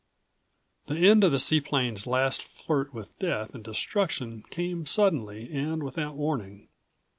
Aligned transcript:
The 0.87 0.95
end 1.07 1.23
of 1.23 1.31
the 1.31 1.37
seaplane's 1.39 2.07
last 2.07 2.41
flirt 2.41 2.91
with 2.91 3.15
death 3.19 3.53
and 3.53 3.63
destruction 3.63 4.41
came 4.49 4.87
suddenly 4.87 5.53
and 5.53 5.83
without 5.83 6.15
warning. 6.15 6.69